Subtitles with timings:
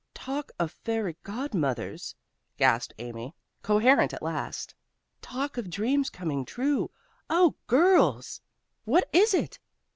[0.15, 2.15] "Talk of fairy godmothers!"
[2.57, 4.73] gasped Amy, coherent at last.
[5.21, 6.89] "Talk of dreams coming true!
[7.29, 8.41] Oh, girls!"
[8.83, 9.59] "What is it?"